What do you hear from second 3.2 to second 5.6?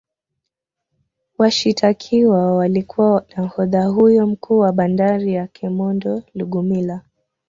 nahodha huyo mkuu wa bandari ya